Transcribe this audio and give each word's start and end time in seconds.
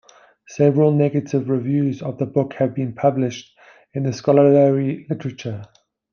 Several 0.47 0.91
negative 0.91 1.47
reviews 1.47 2.01
of 2.01 2.17
the 2.17 2.25
book 2.25 2.53
have 2.53 2.73
been 2.73 2.93
published 2.93 3.55
in 3.93 4.01
the 4.01 4.11
scholarly 4.11 5.05
literature. 5.11 5.63